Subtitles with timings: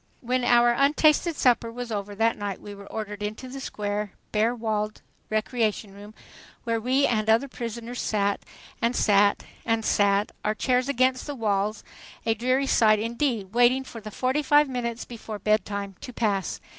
[0.21, 4.55] When our untasted supper was over that night we were ordered into the square, bare
[4.55, 6.15] walled "recreation" room,
[6.63, 8.41] where we and the other prisoners sat,
[8.81, 11.83] and sat, and sat, our chairs against the walls,
[12.25, 16.59] a dreary sight indeed, waiting for the fortyfive minutes before bedtime to pass.